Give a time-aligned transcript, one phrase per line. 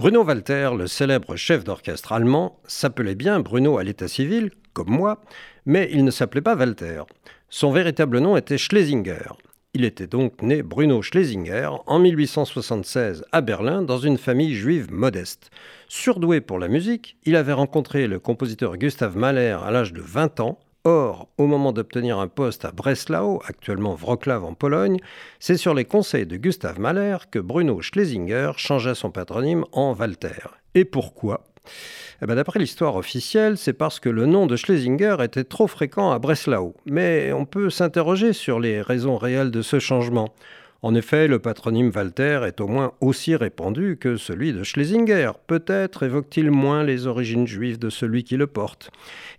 [0.00, 5.20] Bruno Walter, le célèbre chef d'orchestre allemand, s'appelait bien Bruno à l'état civil, comme moi,
[5.66, 7.02] mais il ne s'appelait pas Walter.
[7.50, 9.28] Son véritable nom était Schlesinger.
[9.74, 15.50] Il était donc né Bruno Schlesinger en 1876 à Berlin dans une famille juive modeste.
[15.86, 20.40] Surdoué pour la musique, il avait rencontré le compositeur Gustav Mahler à l'âge de 20
[20.40, 24.96] ans Or, au moment d'obtenir un poste à Breslau, actuellement Wrocław en Pologne,
[25.38, 30.48] c'est sur les conseils de Gustav Mahler que Bruno Schlesinger changea son patronyme en Walter.
[30.74, 31.44] Et pourquoi?
[32.22, 36.12] Eh ben, D'après l'histoire officielle, c'est parce que le nom de Schlesinger était trop fréquent
[36.12, 36.74] à Breslau.
[36.86, 40.32] Mais on peut s'interroger sur les raisons réelles de ce changement.
[40.82, 45.32] En effet, le patronyme Walter est au moins aussi répandu que celui de Schlesinger.
[45.46, 48.90] Peut-être évoque-t-il moins les origines juives de celui qui le porte.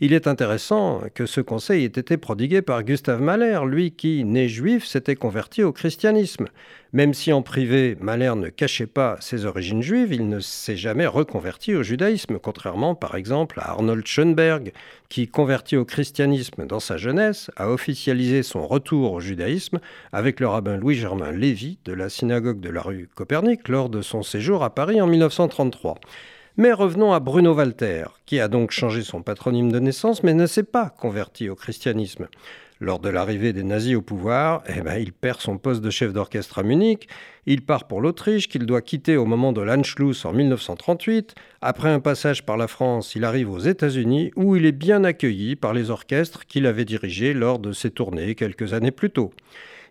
[0.01, 4.47] Il est intéressant que ce conseil ait été prodigué par Gustave Mahler, lui qui, né
[4.47, 6.45] juif, s'était converti au christianisme.
[6.93, 11.07] Même si en privé, Mahler ne cachait pas ses origines juives, il ne s'est jamais
[11.07, 14.73] reconverti au judaïsme, contrairement par exemple à Arnold Schoenberg,
[15.07, 19.79] qui, converti au christianisme dans sa jeunesse, a officialisé son retour au judaïsme
[20.11, 24.23] avec le rabbin Louis-Germain Lévy de la synagogue de la rue Copernic lors de son
[24.23, 25.99] séjour à Paris en 1933.
[26.57, 30.45] Mais revenons à Bruno Walter, qui a donc changé son patronyme de naissance mais ne
[30.45, 32.27] s'est pas converti au christianisme.
[32.81, 36.13] Lors de l'arrivée des nazis au pouvoir, eh ben, il perd son poste de chef
[36.13, 37.07] d'orchestre à Munich,
[37.45, 41.35] il part pour l'Autriche qu'il doit quitter au moment de l'Anschluss en 1938.
[41.61, 45.55] Après un passage par la France, il arrive aux États-Unis où il est bien accueilli
[45.55, 49.31] par les orchestres qu'il avait dirigés lors de ses tournées quelques années plus tôt.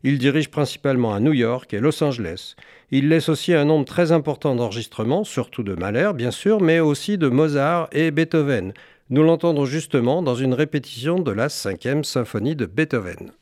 [0.02, 2.56] Il dirige principalement à New York et Los Angeles.
[2.90, 7.18] Il laisse aussi un nombre très important d'enregistrements, surtout de Mahler bien sûr, mais aussi
[7.18, 8.72] de Mozart et Beethoven,
[9.10, 13.32] nous l'entendons justement dans une répétition de la cinquième symphonie de Beethoven.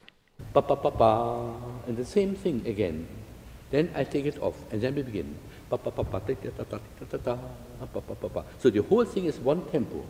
[8.58, 10.04] So the whole thing is one tempo.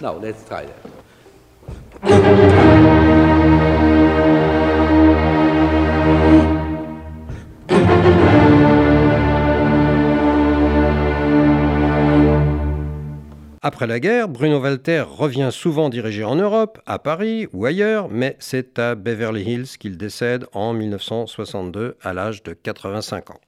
[0.00, 0.99] Now let's try that.
[13.62, 18.36] Après la guerre, Bruno Walter revient souvent diriger en Europe, à Paris ou ailleurs, mais
[18.38, 23.40] c'est à Beverly Hills qu'il décède en 1962 à l'âge de 85 ans.